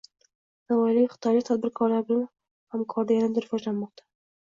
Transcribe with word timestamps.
Navoiyda 0.73 1.03
xitoylik 1.11 1.47
tadbirkorlar 1.51 2.09
bilan 2.09 2.27
hamkorlik 2.79 3.25
yanada 3.25 3.49
rivojlanmoqda 3.49 4.13